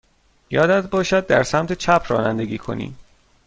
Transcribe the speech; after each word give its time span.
یادت 0.49 0.89
باشد 0.89 1.27
در 1.27 1.43
سمت 1.43 1.73
چپ 1.73 2.05
رانندگی 2.09 2.57
کنی. 2.57 2.95